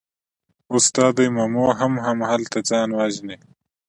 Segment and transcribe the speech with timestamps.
[0.71, 3.37] اوس دا دی مومو هم هملته ځان وژني.